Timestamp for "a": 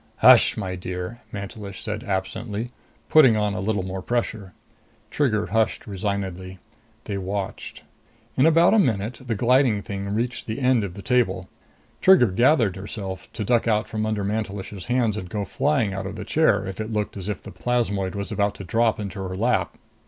3.53-3.59, 8.73-8.79